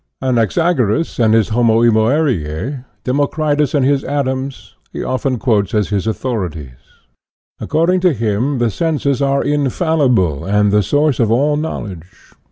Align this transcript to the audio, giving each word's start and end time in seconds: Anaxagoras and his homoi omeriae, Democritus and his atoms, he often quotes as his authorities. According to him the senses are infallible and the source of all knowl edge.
Anaxagoras 0.19 1.19
and 1.19 1.35
his 1.35 1.49
homoi 1.51 1.87
omeriae, 1.91 2.85
Democritus 3.03 3.75
and 3.75 3.85
his 3.85 4.03
atoms, 4.03 4.73
he 4.91 5.03
often 5.03 5.37
quotes 5.37 5.75
as 5.75 5.89
his 5.89 6.07
authorities. 6.07 6.73
According 7.59 7.99
to 7.99 8.13
him 8.13 8.57
the 8.57 8.71
senses 8.71 9.21
are 9.21 9.43
infallible 9.43 10.43
and 10.43 10.71
the 10.71 10.81
source 10.81 11.19
of 11.19 11.29
all 11.29 11.55
knowl 11.55 11.85
edge. 11.85 12.33